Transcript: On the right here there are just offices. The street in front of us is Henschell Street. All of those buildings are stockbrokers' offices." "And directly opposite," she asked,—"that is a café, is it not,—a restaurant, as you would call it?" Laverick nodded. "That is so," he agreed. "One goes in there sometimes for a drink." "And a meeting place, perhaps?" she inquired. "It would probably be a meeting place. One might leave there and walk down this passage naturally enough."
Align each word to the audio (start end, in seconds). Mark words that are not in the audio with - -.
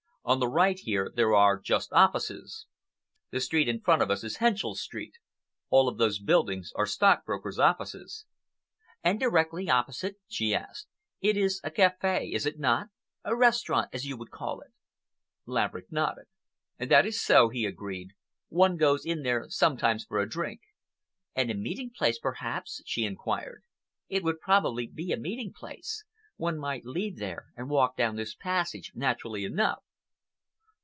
On 0.23 0.39
the 0.39 0.47
right 0.47 0.77
here 0.77 1.11
there 1.13 1.33
are 1.33 1.59
just 1.59 1.91
offices. 1.91 2.67
The 3.31 3.41
street 3.41 3.67
in 3.67 3.81
front 3.81 4.03
of 4.03 4.11
us 4.11 4.23
is 4.23 4.37
Henschell 4.37 4.75
Street. 4.75 5.15
All 5.71 5.89
of 5.89 5.97
those 5.97 6.19
buildings 6.19 6.71
are 6.75 6.85
stockbrokers' 6.85 7.57
offices." 7.57 8.25
"And 9.03 9.19
directly 9.19 9.67
opposite," 9.67 10.17
she 10.27 10.53
asked,—"that 10.53 11.35
is 11.35 11.59
a 11.63 11.71
café, 11.71 12.31
is 12.33 12.45
it 12.45 12.59
not,—a 12.59 13.35
restaurant, 13.35 13.89
as 13.91 14.05
you 14.05 14.15
would 14.15 14.29
call 14.29 14.61
it?" 14.61 14.71
Laverick 15.47 15.91
nodded. 15.91 16.27
"That 16.77 17.05
is 17.07 17.19
so," 17.19 17.49
he 17.49 17.65
agreed. 17.65 18.11
"One 18.49 18.77
goes 18.77 19.03
in 19.05 19.23
there 19.23 19.47
sometimes 19.49 20.05
for 20.05 20.19
a 20.19 20.29
drink." 20.29 20.61
"And 21.35 21.49
a 21.49 21.55
meeting 21.55 21.89
place, 21.89 22.19
perhaps?" 22.19 22.83
she 22.85 23.05
inquired. 23.05 23.63
"It 24.07 24.23
would 24.23 24.39
probably 24.39 24.85
be 24.85 25.11
a 25.11 25.17
meeting 25.17 25.51
place. 25.51 26.03
One 26.37 26.59
might 26.59 26.85
leave 26.85 27.17
there 27.17 27.47
and 27.57 27.69
walk 27.71 27.97
down 27.97 28.15
this 28.17 28.35
passage 28.35 28.91
naturally 28.93 29.43
enough." 29.43 29.79